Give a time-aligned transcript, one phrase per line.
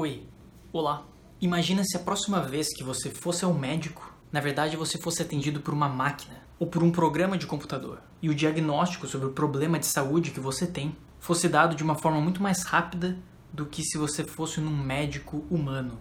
[0.00, 0.22] Oi,
[0.72, 1.04] olá.
[1.40, 5.58] Imagina se a próxima vez que você fosse ao médico, na verdade você fosse atendido
[5.60, 9.76] por uma máquina ou por um programa de computador e o diagnóstico sobre o problema
[9.76, 13.18] de saúde que você tem fosse dado de uma forma muito mais rápida
[13.52, 15.98] do que se você fosse num médico humano.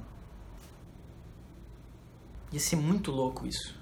[2.51, 3.75] Ia ser muito louco isso.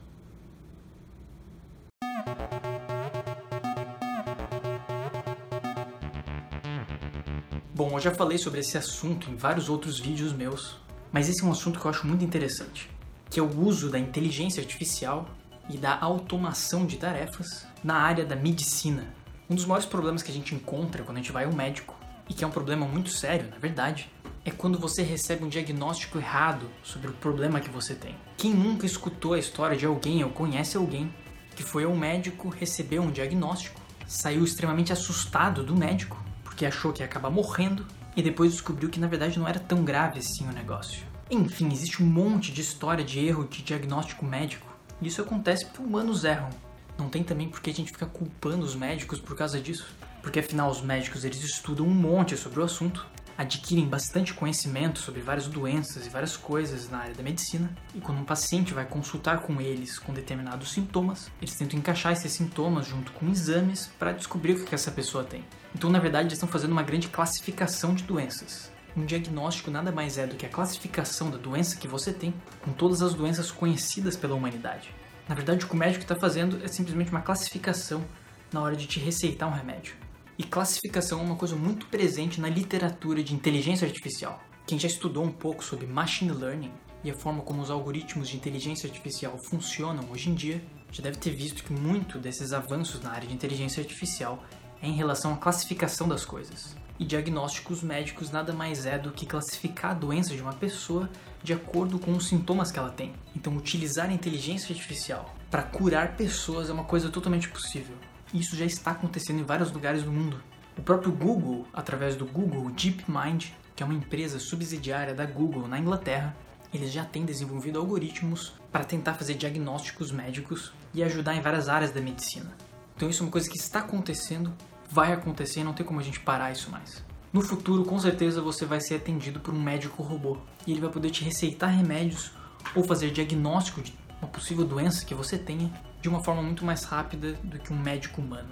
[7.76, 10.78] Bom, eu já falei sobre esse assunto em vários outros vídeos meus,
[11.12, 12.89] mas esse é um assunto que eu acho muito interessante,
[13.29, 15.28] que é o uso da inteligência artificial
[15.70, 19.14] e da automação de tarefas na área da medicina.
[19.50, 21.93] Um dos maiores problemas que a gente encontra quando a gente vai ao médico,
[22.29, 24.10] e que é um problema muito sério, na verdade,
[24.46, 28.15] é quando você recebe um diagnóstico errado sobre o problema que você tem.
[28.37, 31.14] Quem nunca escutou a história de alguém ou conhece alguém
[31.57, 36.25] que foi ao médico, recebeu um diagnóstico, saiu extremamente assustado do médico
[36.55, 39.83] porque achou que ia acabar morrendo e depois descobriu que na verdade não era tão
[39.83, 41.03] grave assim o negócio.
[41.30, 44.66] Enfim, existe um monte de história de erro de diagnóstico médico.
[45.02, 46.50] E isso acontece porque humanos erram.
[46.97, 49.86] Não tem também porque a gente fica culpando os médicos por causa disso.
[50.22, 53.06] Porque afinal os médicos eles estudam um monte sobre o assunto
[53.38, 58.19] adquirem bastante conhecimento sobre várias doenças e várias coisas na área da medicina, e quando
[58.19, 63.11] um paciente vai consultar com eles com determinados sintomas, eles tentam encaixar esses sintomas junto
[63.11, 65.44] com exames para descobrir o que essa pessoa tem.
[65.73, 68.72] Então, na verdade, eles estão fazendo uma grande classificação de doenças.
[68.95, 72.72] Um diagnóstico nada mais é do que a classificação da doença que você tem com
[72.72, 74.89] todas as doenças conhecidas pela humanidade.
[75.28, 78.06] Na verdade, o que o médico está fazendo é simplesmente uma classificação
[78.53, 80.05] na hora de te receitar um remédio.
[80.38, 84.44] E classificação é uma coisa muito presente na literatura de inteligência artificial.
[84.67, 86.73] Quem já estudou um pouco sobre machine learning
[87.05, 91.17] e a forma como os algoritmos de inteligência artificial funcionam hoje em dia, já deve
[91.19, 94.44] ter visto que muito desses avanços na área de inteligência artificial
[94.81, 96.75] é em relação à classificação das coisas.
[97.00, 101.09] E diagnósticos médicos nada mais é do que classificar a doença de uma pessoa
[101.41, 103.13] de acordo com os sintomas que ela tem.
[103.33, 107.95] Então, utilizar a inteligência artificial para curar pessoas é uma coisa totalmente possível.
[108.34, 110.41] Isso já está acontecendo em vários lugares do mundo.
[110.78, 115.80] O próprio Google, através do Google DeepMind, que é uma empresa subsidiária da Google na
[115.80, 116.36] Inglaterra,
[116.74, 121.91] eles já têm desenvolvido algoritmos para tentar fazer diagnósticos médicos e ajudar em várias áreas
[121.91, 122.52] da medicina.
[122.96, 124.53] Então isso é uma coisa que está acontecendo,
[124.90, 127.03] vai acontecer, não tem como a gente parar isso mais.
[127.31, 130.90] No futuro, com certeza, você vai ser atendido por um médico robô e ele vai
[130.90, 132.31] poder te receitar remédios
[132.74, 135.72] ou fazer diagnóstico de uma possível doença que você tenha
[136.02, 138.50] de uma forma muito mais rápida do que um médico humano.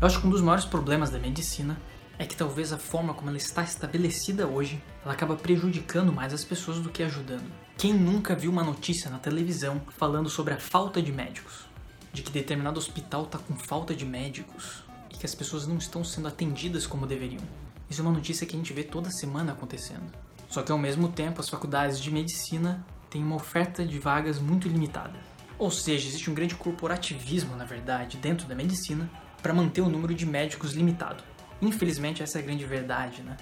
[0.00, 1.78] Eu acho que um dos maiores problemas da medicina
[2.18, 6.44] é que talvez a forma como ela está estabelecida hoje, ela acaba prejudicando mais as
[6.44, 7.50] pessoas do que ajudando.
[7.76, 11.64] Quem nunca viu uma notícia na televisão falando sobre a falta de médicos?
[12.12, 16.04] De que determinado hospital está com falta de médicos e que as pessoas não estão
[16.04, 17.42] sendo atendidas como deveriam.
[17.90, 20.12] Isso é uma notícia que a gente vê toda semana acontecendo.
[20.48, 24.66] Só que ao mesmo tempo as faculdades de medicina tem uma oferta de vagas muito
[24.66, 25.20] limitada.
[25.56, 29.08] Ou seja, existe um grande corporativismo, na verdade, dentro da medicina
[29.40, 31.22] para manter o número de médicos limitado.
[31.62, 33.36] Infelizmente, essa é a grande verdade, né?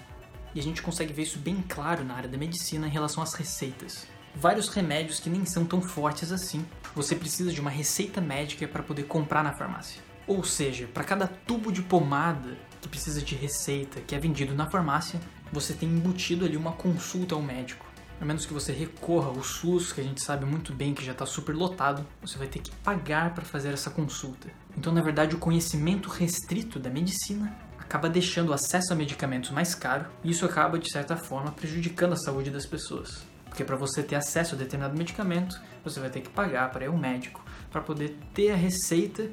[0.55, 3.33] E a gente consegue ver isso bem claro na área da medicina em relação às
[3.33, 4.07] receitas.
[4.35, 8.83] Vários remédios que nem são tão fortes assim, você precisa de uma receita médica para
[8.83, 10.03] poder comprar na farmácia.
[10.27, 14.69] Ou seja, para cada tubo de pomada que precisa de receita que é vendido na
[14.69, 15.19] farmácia,
[15.51, 17.92] você tem embutido ali uma consulta ao médico
[18.23, 21.11] a menos que você recorra ao SUS, que a gente sabe muito bem que já
[21.11, 24.49] está super lotado, você vai ter que pagar para fazer essa consulta.
[24.79, 29.75] Então, na verdade, o conhecimento restrito da medicina acaba deixando o acesso a medicamentos mais
[29.75, 33.27] caro e isso acaba, de certa forma, prejudicando a saúde das pessoas.
[33.47, 36.89] Porque para você ter acesso a determinado medicamento, você vai ter que pagar para ir
[36.89, 39.29] ao médico para poder ter a receita,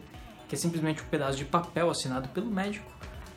[0.47, 2.91] que é simplesmente um pedaço de papel assinado pelo médico,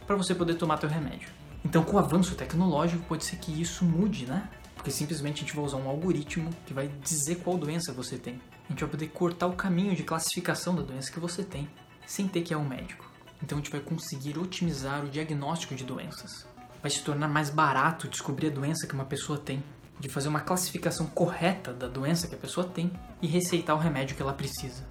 [0.06, 1.28] para você poder tomar seu remédio.
[1.62, 4.48] Então, com o avanço tecnológico, pode ser que isso mude, né?
[4.82, 8.40] Porque simplesmente a gente vai usar um algoritmo que vai dizer qual doença você tem.
[8.64, 11.70] A gente vai poder cortar o caminho de classificação da doença que você tem,
[12.04, 13.08] sem ter que ir ao médico.
[13.40, 16.48] Então a gente vai conseguir otimizar o diagnóstico de doenças.
[16.80, 19.62] Vai se tornar mais barato descobrir a doença que uma pessoa tem,
[20.00, 22.90] de fazer uma classificação correta da doença que a pessoa tem
[23.22, 24.84] e receitar o remédio que ela precisa.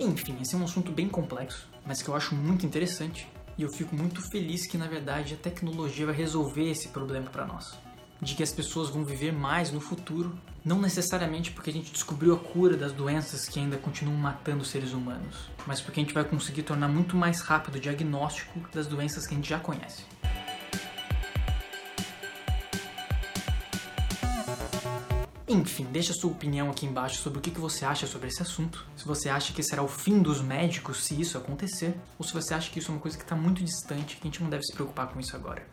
[0.00, 3.68] Enfim, esse é um assunto bem complexo, mas que eu acho muito interessante e eu
[3.68, 7.78] fico muito feliz que na verdade a tecnologia vai resolver esse problema para nós
[8.20, 12.34] de que as pessoas vão viver mais no futuro, não necessariamente porque a gente descobriu
[12.34, 16.24] a cura das doenças que ainda continuam matando seres humanos, mas porque a gente vai
[16.24, 20.04] conseguir tornar muito mais rápido o diagnóstico das doenças que a gente já conhece.
[25.52, 28.86] Enfim, deixa sua opinião aqui embaixo sobre o que você acha sobre esse assunto.
[28.96, 32.54] Se você acha que será o fim dos médicos se isso acontecer, ou se você
[32.54, 34.48] acha que isso é uma coisa que está muito distante e que a gente não
[34.48, 35.66] deve se preocupar com isso agora.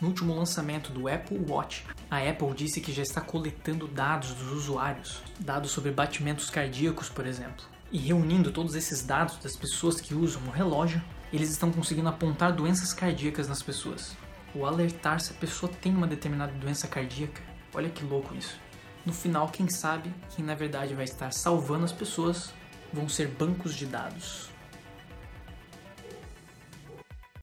[0.00, 4.50] No último lançamento do Apple Watch, a Apple disse que já está coletando dados dos
[4.50, 7.66] usuários, dados sobre batimentos cardíacos, por exemplo.
[7.92, 12.50] E reunindo todos esses dados das pessoas que usam o relógio, eles estão conseguindo apontar
[12.50, 14.16] doenças cardíacas nas pessoas.
[14.54, 17.42] Ou alertar se a pessoa tem uma determinada doença cardíaca.
[17.74, 18.58] Olha que louco isso.
[19.04, 22.54] No final, quem sabe, quem na verdade vai estar salvando as pessoas
[22.90, 24.48] vão ser bancos de dados.